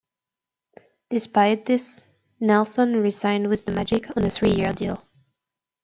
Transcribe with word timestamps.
Despite 1.11 1.67
this, 1.67 2.07
Nelson 2.39 3.03
re-signed 3.03 3.47
with 3.49 3.65
the 3.65 3.71
Magic 3.71 4.17
on 4.17 4.23
a 4.23 4.31
three-year 4.31 4.73
deal. 4.73 5.03